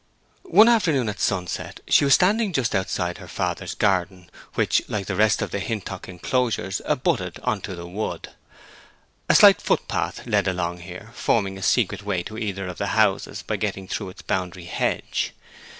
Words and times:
One 0.49 0.67
afternoon 0.67 1.09
at 1.09 1.19
sunset 1.19 1.79
she 1.87 2.03
was 2.05 2.15
standing 2.15 2.53
just 2.53 2.73
outside 2.73 3.19
her 3.19 3.27
father's 3.27 3.75
garden, 3.75 4.31
which, 4.55 4.81
like 4.87 5.05
the 5.05 5.15
rest 5.15 5.43
of 5.43 5.51
the 5.51 5.59
Hintock 5.59 6.09
enclosures, 6.09 6.81
abutted 6.85 7.39
into 7.45 7.75
the 7.75 7.85
wood. 7.87 8.29
A 9.29 9.35
slight 9.35 9.61
foot 9.61 9.87
path 9.87 10.25
led 10.25 10.47
along 10.47 10.79
here, 10.79 11.11
forming 11.13 11.55
a 11.55 11.61
secret 11.61 12.01
way 12.01 12.23
to 12.23 12.35
either 12.39 12.65
of 12.67 12.79
the 12.79 12.87
houses 12.97 13.43
by 13.43 13.57
getting 13.57 13.87
through 13.87 14.09
its 14.09 14.23
boundary 14.23 14.65
hedge. 14.65 15.35